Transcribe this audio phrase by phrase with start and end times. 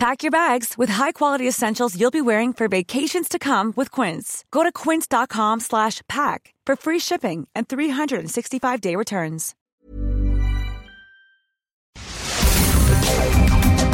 [0.00, 4.46] Pack your bags with high-quality essentials you'll be wearing for vacations to come with Quince.
[4.50, 9.54] Go to quince.com slash pack for free shipping and 365-day returns.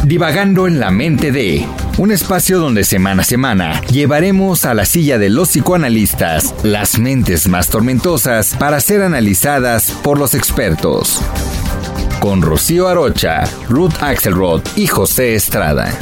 [0.05, 1.66] Divagando en la mente de...
[1.98, 7.48] Un espacio donde semana a semana llevaremos a la silla de los psicoanalistas las mentes
[7.48, 11.20] más tormentosas para ser analizadas por los expertos
[12.20, 15.97] con Rocío Arocha, Ruth Axelrod y José Estrada.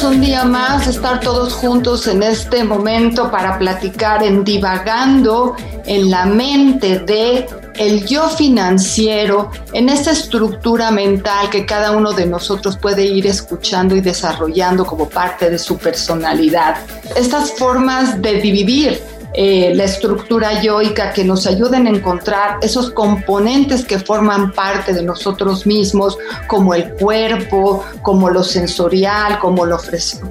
[0.00, 6.24] Un día más estar todos juntos en este momento para platicar en divagando en la
[6.24, 13.04] mente de el yo financiero, en esta estructura mental que cada uno de nosotros puede
[13.04, 16.76] ir escuchando y desarrollando como parte de su personalidad.
[17.14, 19.02] Estas formas de vivir
[19.34, 25.02] eh, la estructura yoica que nos ayuden a encontrar esos componentes que forman parte de
[25.02, 29.78] nosotros mismos, como el cuerpo, como lo sensorial, como lo,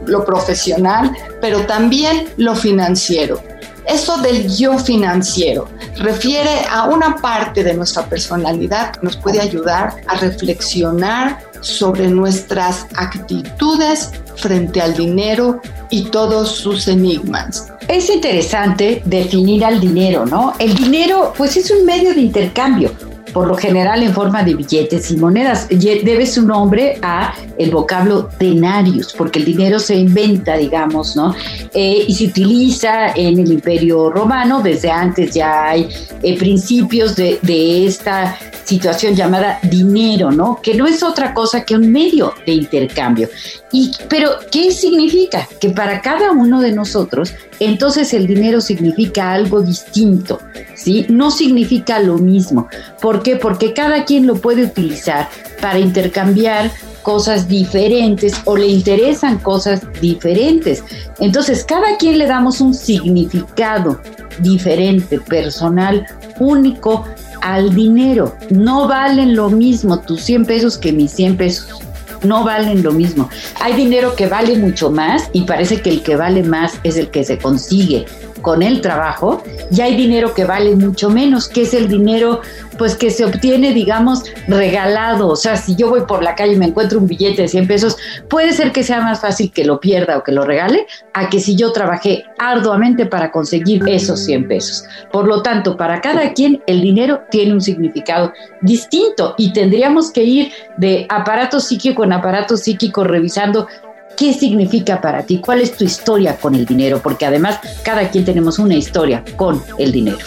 [0.06, 3.42] lo profesional, pero también lo financiero.
[3.86, 9.96] Eso del yo financiero refiere a una parte de nuestra personalidad que nos puede ayudar
[10.08, 14.12] a reflexionar sobre nuestras actitudes
[14.42, 17.72] frente al dinero y todos sus enigmas.
[17.88, 20.54] Es interesante definir al dinero, ¿no?
[20.60, 22.92] El dinero, pues es un medio de intercambio,
[23.34, 25.68] por lo general en forma de billetes y monedas.
[25.70, 31.36] Debe su nombre a el vocablo denarius, porque el dinero se inventa, digamos, ¿no?
[31.74, 35.88] Eh, y se utiliza en el Imperio Romano, desde antes ya hay
[36.24, 40.60] eh, principios de, de esta situación llamada dinero, ¿no?
[40.62, 43.30] Que no es otra cosa que un medio de intercambio.
[43.72, 45.48] Y, pero, ¿qué significa?
[45.60, 50.40] Que para cada uno de nosotros, entonces el dinero significa algo distinto,
[50.76, 51.06] ¿sí?
[51.10, 52.68] No significa lo mismo.
[53.02, 53.36] ¿Por qué?
[53.36, 55.30] Porque cada quien lo puede utilizar
[55.62, 60.84] para intercambiar cosas diferentes o le interesan cosas diferentes.
[61.20, 64.00] Entonces, cada quien le damos un significado
[64.40, 66.06] diferente, personal,
[66.40, 67.06] único
[67.42, 68.36] al dinero.
[68.50, 71.82] No valen lo mismo tus 100 pesos que mis 100 pesos.
[72.24, 73.30] No valen lo mismo.
[73.60, 77.10] Hay dinero que vale mucho más y parece que el que vale más es el
[77.10, 78.06] que se consigue
[78.42, 82.42] con el trabajo y hay dinero que vale mucho menos, que es el dinero
[82.78, 85.28] pues que se obtiene, digamos, regalado.
[85.28, 87.68] O sea, si yo voy por la calle y me encuentro un billete de 100
[87.68, 87.98] pesos,
[88.28, 91.40] puede ser que sea más fácil que lo pierda o que lo regale a que
[91.40, 94.84] si yo trabajé arduamente para conseguir esos 100 pesos.
[95.12, 100.24] Por lo tanto, para cada quien el dinero tiene un significado distinto y tendríamos que
[100.24, 103.68] ir de aparato psíquico en aparato psíquico revisando
[104.18, 105.40] ¿Qué significa para ti?
[105.40, 107.00] ¿Cuál es tu historia con el dinero?
[107.02, 110.20] Porque además cada quien tenemos una historia con el dinero.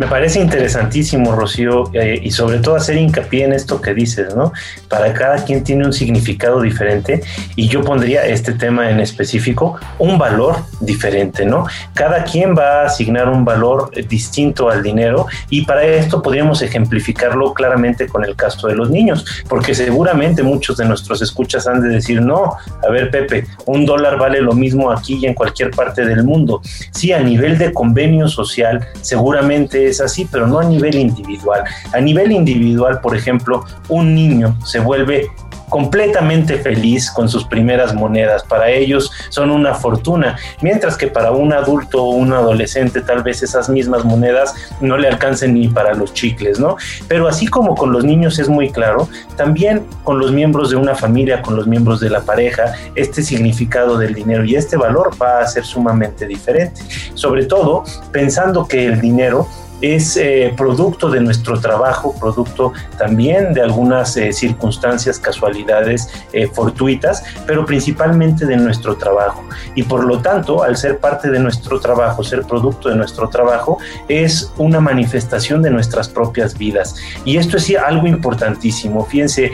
[0.00, 4.50] Me parece interesantísimo, Rocío, eh, y sobre todo hacer hincapié en esto que dices, ¿no?
[4.88, 7.20] Para cada quien tiene un significado diferente
[7.54, 11.66] y yo pondría este tema en específico, un valor diferente, ¿no?
[11.92, 17.52] Cada quien va a asignar un valor distinto al dinero y para esto podríamos ejemplificarlo
[17.52, 21.90] claramente con el caso de los niños, porque seguramente muchos de nuestros escuchas han de
[21.90, 26.06] decir, no, a ver Pepe, un dólar vale lo mismo aquí y en cualquier parte
[26.06, 26.62] del mundo.
[26.90, 31.64] Sí, a nivel de convenio social, seguramente es así, pero no a nivel individual.
[31.92, 35.30] A nivel individual, por ejemplo, un niño se vuelve
[35.70, 38.42] completamente feliz con sus primeras monedas.
[38.42, 43.42] Para ellos son una fortuna, mientras que para un adulto o un adolescente tal vez
[43.42, 46.76] esas mismas monedas no le alcancen ni para los chicles, ¿no?
[47.08, 50.94] Pero así como con los niños es muy claro, también con los miembros de una
[50.94, 55.40] familia, con los miembros de la pareja, este significado del dinero y este valor va
[55.40, 56.82] a ser sumamente diferente.
[57.14, 59.46] Sobre todo pensando que el dinero
[59.80, 67.22] es eh, producto de nuestro trabajo, producto también de algunas eh, circunstancias, casualidades eh, fortuitas,
[67.46, 69.44] pero principalmente de nuestro trabajo.
[69.74, 73.78] Y por lo tanto, al ser parte de nuestro trabajo, ser producto de nuestro trabajo,
[74.08, 76.96] es una manifestación de nuestras propias vidas.
[77.24, 79.04] Y esto es algo importantísimo.
[79.04, 79.52] Fíjense,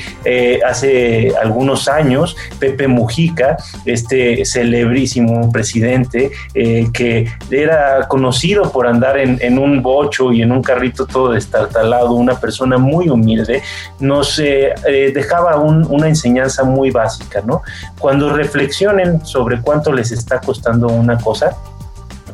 [0.66, 9.58] hace algunos años, Pepe Mujica, este celebrísimo presidente, que era conocido por andar en, en
[9.58, 13.62] un bocho, y en un carrito todo destartalado, una persona muy humilde,
[14.00, 17.62] nos eh, eh, dejaba una enseñanza muy básica, ¿no?
[17.98, 21.56] Cuando reflexionen sobre cuánto les está costando una cosa,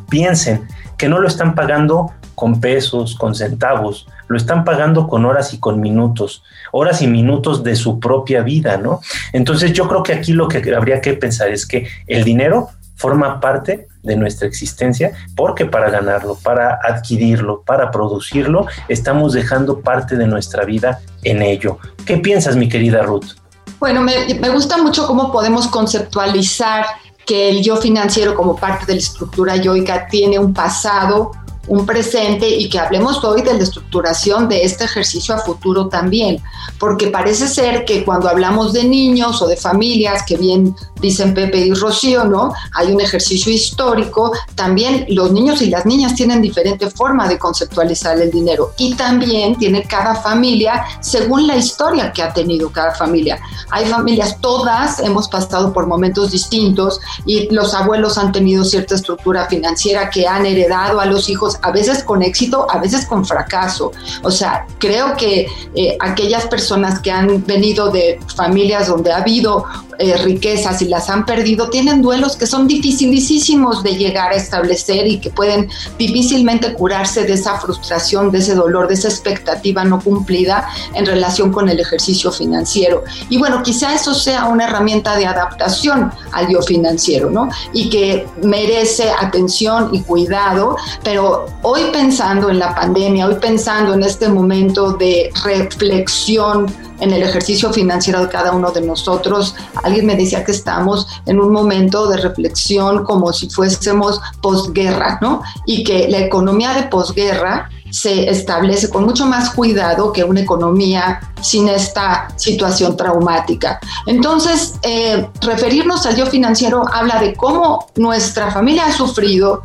[0.09, 5.53] piensen que no lo están pagando con pesos, con centavos, lo están pagando con horas
[5.53, 9.01] y con minutos, horas y minutos de su propia vida, ¿no?
[9.33, 13.39] Entonces yo creo que aquí lo que habría que pensar es que el dinero forma
[13.39, 20.27] parte de nuestra existencia, porque para ganarlo, para adquirirlo, para producirlo, estamos dejando parte de
[20.27, 21.79] nuestra vida en ello.
[22.05, 23.31] ¿Qué piensas, mi querida Ruth?
[23.79, 26.85] Bueno, me, gusta mucho cómo podemos conceptualizar
[27.25, 31.31] que el yo financiero como parte de la estructura yoica tiene un pasado,
[31.67, 36.41] un presente y que hablemos hoy de la estructuración de este ejercicio a futuro también,
[36.79, 41.59] porque parece ser que cuando hablamos de niños o de familias, que bien dicen Pepe
[41.59, 42.53] y Rocío, ¿no?
[42.73, 48.19] Hay un ejercicio histórico, también los niños y las niñas tienen diferente forma de conceptualizar
[48.19, 53.39] el dinero y también tiene cada familia según la historia que ha tenido cada familia.
[53.69, 59.45] Hay familias, todas hemos pasado por momentos distintos y los abuelos han tenido cierta estructura
[59.47, 63.91] financiera que han heredado a los hijos a veces con éxito, a veces con fracaso.
[64.23, 69.65] O sea, creo que eh, aquellas personas que han venido de familias donde ha habido
[69.99, 75.07] eh, riquezas y las han perdido, tienen duelos que son dificilísimos de llegar a establecer
[75.07, 79.99] y que pueden difícilmente curarse de esa frustración, de ese dolor, de esa expectativa no
[80.01, 83.03] cumplida en relación con el ejercicio financiero.
[83.29, 87.49] Y bueno, quizá eso sea una herramienta de adaptación al yo financiero, ¿no?
[87.73, 94.03] Y que merece atención y cuidado, pero hoy pensando en la pandemia, hoy pensando en
[94.03, 96.67] este momento de reflexión,
[97.03, 99.55] en el ejercicio financiero de cada uno de nosotros.
[99.83, 105.41] Alguien me decía que estamos en un momento de reflexión como si fuésemos posguerra, ¿no?
[105.65, 111.19] Y que la economía de posguerra se establece con mucho más cuidado que una economía
[111.41, 113.79] sin esta situación traumática.
[114.07, 119.61] Entonces, eh, referirnos al yo financiero habla de cómo nuestra familia ha sufrido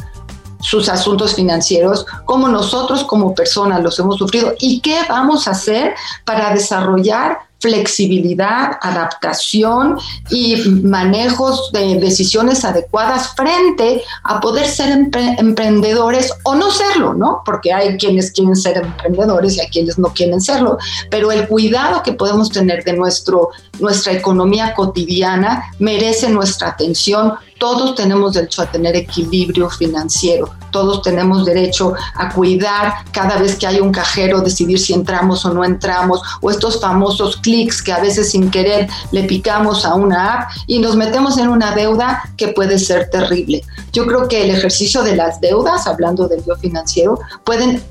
[0.60, 5.94] sus asuntos financieros, cómo nosotros como personas los hemos sufrido y qué vamos a hacer
[6.24, 9.98] para desarrollar flexibilidad, adaptación
[10.30, 14.90] y manejos de decisiones adecuadas frente a poder ser
[15.38, 17.42] emprendedores o no serlo, ¿no?
[17.44, 20.78] Porque hay quienes quieren ser emprendedores y hay quienes no quieren serlo,
[21.10, 23.50] pero el cuidado que podemos tener de nuestro,
[23.80, 31.44] nuestra economía cotidiana merece nuestra atención todos tenemos derecho a tener equilibrio financiero, todos tenemos
[31.44, 36.22] derecho a cuidar cada vez que hay un cajero, decidir si entramos o no entramos,
[36.40, 40.78] o estos famosos clics que a veces sin querer le picamos a una app y
[40.78, 43.62] nos metemos en una deuda que puede ser terrible.
[43.92, 47.82] Yo creo que el ejercicio de las deudas, hablando del yo financiero, pueden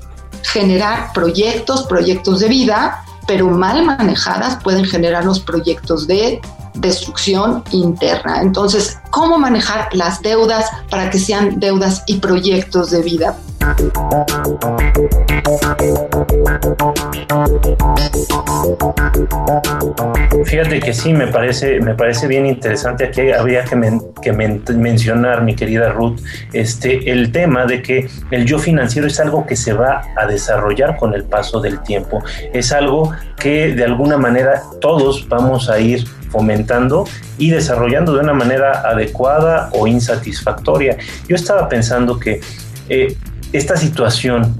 [0.42, 6.40] generar proyectos, proyectos de vida, pero mal manejadas pueden generar los proyectos de
[6.80, 8.40] destrucción interna.
[8.42, 13.36] Entonces, ¿cómo manejar las deudas para que sean deudas y proyectos de vida?
[20.44, 23.04] Fíjate que sí, me parece, me parece bien interesante.
[23.04, 26.20] Aquí habría que, que mencionar, mi querida Ruth,
[26.52, 30.96] este, el tema de que el yo financiero es algo que se va a desarrollar
[30.96, 32.22] con el paso del tiempo.
[32.52, 37.04] Es algo que de alguna manera todos vamos a ir fomentando
[37.38, 40.96] y desarrollando de una manera adecuada o insatisfactoria.
[41.28, 42.40] Yo estaba pensando que
[42.88, 43.16] eh,
[43.52, 44.54] esta situación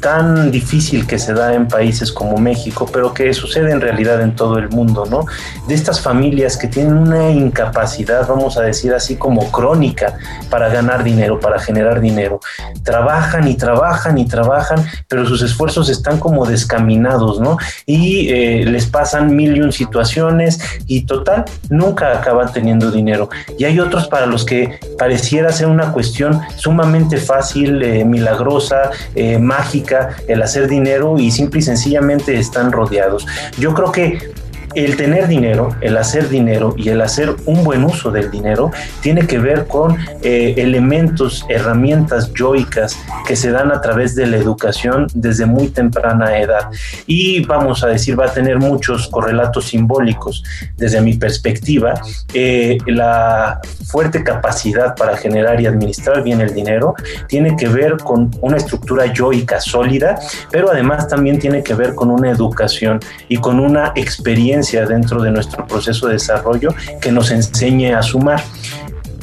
[0.00, 4.34] tan difícil que se da en países como México, pero que sucede en realidad en
[4.34, 5.26] todo el mundo, ¿no?
[5.68, 11.04] De estas familias que tienen una incapacidad, vamos a decir así como crónica, para ganar
[11.04, 12.40] dinero, para generar dinero.
[12.82, 17.58] Trabajan y trabajan y trabajan, pero sus esfuerzos están como descaminados, ¿no?
[17.86, 23.28] Y eh, les pasan mil y un situaciones y total, nunca acaban teniendo dinero.
[23.58, 29.38] Y hay otros para los que pareciera ser una cuestión sumamente fácil, eh, milagrosa, eh,
[29.38, 29.89] mágica,
[30.28, 33.26] el hacer dinero y simple y sencillamente están rodeados.
[33.58, 34.32] Yo creo que
[34.74, 39.26] el tener dinero, el hacer dinero y el hacer un buen uso del dinero tiene
[39.26, 42.96] que ver con eh, elementos, herramientas yoicas
[43.26, 46.68] que se dan a través de la educación desde muy temprana edad.
[47.06, 50.44] Y vamos a decir, va a tener muchos correlatos simbólicos.
[50.76, 51.94] Desde mi perspectiva,
[52.32, 56.94] eh, la fuerte capacidad para generar y administrar bien el dinero
[57.26, 60.18] tiene que ver con una estructura yoica sólida,
[60.50, 65.30] pero además también tiene que ver con una educación y con una experiencia dentro de
[65.30, 68.42] nuestro proceso de desarrollo que nos enseñe a sumar.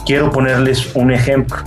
[0.06, 1.58] Quiero ponerles un ejemplo.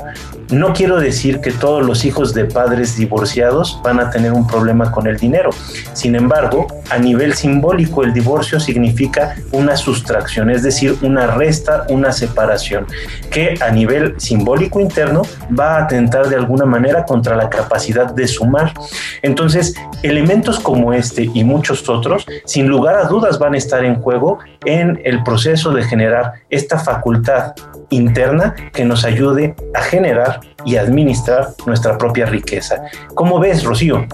[0.50, 4.90] No quiero decir que todos los hijos de padres divorciados van a tener un problema
[4.90, 5.50] con el dinero.
[5.92, 12.10] Sin embargo, a nivel simbólico, el divorcio significa una sustracción, es decir, una resta, una
[12.10, 12.86] separación,
[13.30, 15.22] que a nivel simbólico interno
[15.56, 18.74] va a atentar de alguna manera contra la capacidad de sumar.
[19.22, 24.02] Entonces, elementos como este y muchos otros, sin lugar a dudas, van a estar en
[24.02, 27.54] juego en el proceso de generar esta facultad
[27.90, 32.82] interna que nos ayude a generar y administrar nuestra propia riqueza.
[33.14, 34.06] ¿Cómo ves, Rocío?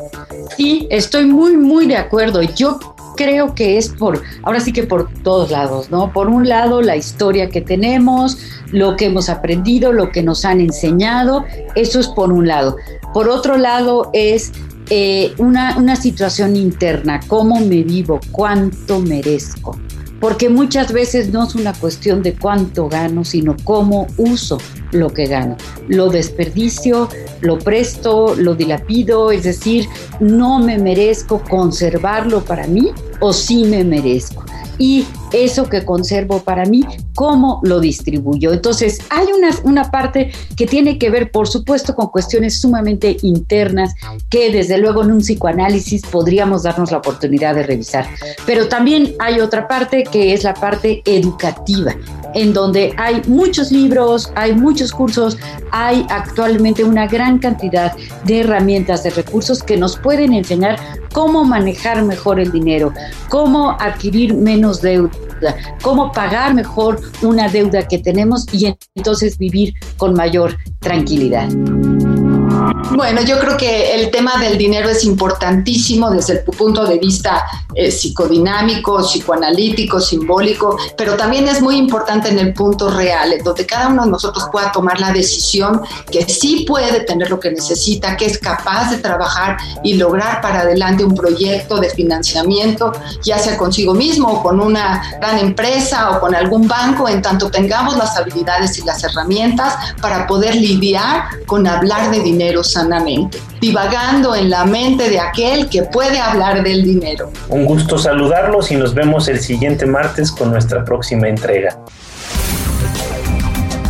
[0.57, 2.43] Sí, estoy muy, muy de acuerdo.
[2.43, 2.79] Yo
[3.17, 6.13] creo que es por, ahora sí que por todos lados, ¿no?
[6.13, 8.39] Por un lado, la historia que tenemos,
[8.71, 12.77] lo que hemos aprendido, lo que nos han enseñado, eso es por un lado.
[13.13, 14.53] Por otro lado, es
[14.91, 19.77] eh, una, una situación interna, cómo me vivo, cuánto merezco
[20.21, 24.59] porque muchas veces no es una cuestión de cuánto gano, sino cómo uso
[24.93, 25.57] lo que gano.
[25.89, 27.09] Lo desperdicio,
[27.41, 29.87] lo presto, lo dilapido, es decir,
[30.21, 34.45] no me merezco conservarlo para mí o sí me merezco
[34.79, 38.53] y eso que conservo para mí, cómo lo distribuyo.
[38.53, 43.95] Entonces, hay una, una parte que tiene que ver, por supuesto, con cuestiones sumamente internas
[44.29, 48.07] que desde luego en un psicoanálisis podríamos darnos la oportunidad de revisar.
[48.47, 51.95] Pero también hay otra parte que es la parte educativa,
[52.35, 55.39] en donde hay muchos libros, hay muchos cursos,
[55.71, 57.93] hay actualmente una gran cantidad
[58.25, 60.79] de herramientas, de recursos que nos pueden enseñar
[61.13, 62.93] cómo manejar mejor el dinero,
[63.29, 65.11] cómo adquirir menos deuda,
[65.83, 71.49] cómo pagar mejor una deuda que tenemos y entonces vivir con mayor tranquilidad.
[72.93, 77.45] Bueno, yo creo que el tema del dinero es importantísimo desde el punto de vista
[77.75, 83.89] eh, psicodinámico, psicoanalítico, simbólico, pero también es muy importante en el punto real, donde cada
[83.89, 88.27] uno de nosotros pueda tomar la decisión que sí puede tener lo que necesita, que
[88.27, 93.95] es capaz de trabajar y lograr para adelante un proyecto de financiamiento, ya sea consigo
[93.95, 98.79] mismo o con una gran empresa o con algún banco, en tanto tengamos las habilidades
[98.79, 105.09] y las herramientas para poder lidiar con hablar de dinero sanamente, divagando en la mente
[105.09, 107.33] de aquel que puede hablar del dinero.
[107.49, 111.79] Un gusto saludarlos y nos vemos el siguiente martes con nuestra próxima entrega.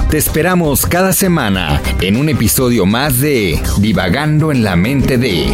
[0.09, 5.49] Te esperamos cada semana en un episodio más de Divagando en la mente de,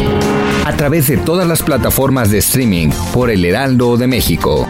[0.63, 4.69] a través de todas las plataformas de streaming por el Heraldo de México.